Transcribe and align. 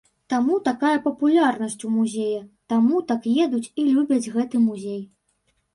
Таму 0.33 0.55
такая 0.67 0.93
папулярнасць 1.03 1.79
у 1.89 1.91
музея, 1.99 2.41
таму 2.75 2.95
так 3.13 3.21
едуць 3.47 3.65
і 3.79 3.91
любяць 3.95 4.25
гэты 4.35 4.57
музей. 4.69 5.01